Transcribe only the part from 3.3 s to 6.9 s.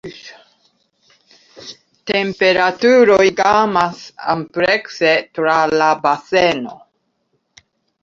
gamas amplekse tra la baseno.